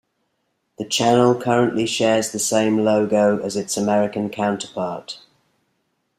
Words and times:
The 0.79 0.85
channel 0.85 1.39
currently 1.39 1.85
shares 1.85 2.31
the 2.31 2.39
same 2.39 2.79
logo 2.79 3.37
as 3.43 3.55
its 3.55 3.77
American 3.77 4.31
counterpart. 4.31 5.19